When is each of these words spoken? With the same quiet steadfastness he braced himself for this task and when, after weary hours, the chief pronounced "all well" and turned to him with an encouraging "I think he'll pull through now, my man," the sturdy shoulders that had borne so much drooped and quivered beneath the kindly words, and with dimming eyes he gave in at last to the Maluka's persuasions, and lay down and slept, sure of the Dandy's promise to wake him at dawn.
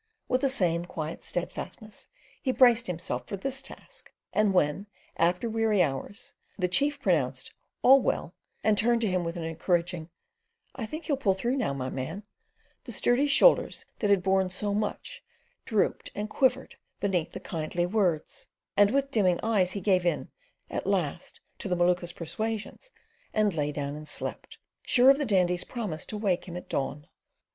With 0.27 0.41
the 0.41 0.49
same 0.49 0.85
quiet 0.85 1.23
steadfastness 1.23 2.07
he 2.41 2.51
braced 2.51 2.87
himself 2.87 3.27
for 3.27 3.37
this 3.37 3.61
task 3.61 4.11
and 4.33 4.51
when, 4.51 4.87
after 5.17 5.47
weary 5.47 5.83
hours, 5.83 6.33
the 6.57 6.67
chief 6.67 6.99
pronounced 6.99 7.53
"all 7.83 8.01
well" 8.01 8.33
and 8.63 8.75
turned 8.75 9.01
to 9.01 9.07
him 9.07 9.23
with 9.23 9.37
an 9.37 9.43
encouraging 9.43 10.09
"I 10.73 10.87
think 10.87 11.05
he'll 11.05 11.17
pull 11.17 11.35
through 11.35 11.55
now, 11.55 11.73
my 11.75 11.91
man," 11.91 12.23
the 12.85 12.91
sturdy 12.91 13.27
shoulders 13.27 13.85
that 13.99 14.09
had 14.09 14.23
borne 14.23 14.49
so 14.49 14.73
much 14.73 15.23
drooped 15.65 16.09
and 16.15 16.27
quivered 16.27 16.77
beneath 16.99 17.33
the 17.33 17.39
kindly 17.39 17.85
words, 17.85 18.47
and 18.75 18.89
with 18.89 19.11
dimming 19.11 19.39
eyes 19.43 19.73
he 19.73 19.81
gave 19.81 20.03
in 20.03 20.31
at 20.67 20.87
last 20.87 21.41
to 21.59 21.67
the 21.69 21.75
Maluka's 21.75 22.11
persuasions, 22.11 22.89
and 23.35 23.53
lay 23.53 23.71
down 23.71 23.95
and 23.95 24.07
slept, 24.07 24.57
sure 24.81 25.11
of 25.11 25.19
the 25.19 25.25
Dandy's 25.25 25.63
promise 25.63 26.07
to 26.07 26.17
wake 26.17 26.45
him 26.47 26.57
at 26.57 26.69
dawn. 26.69 27.05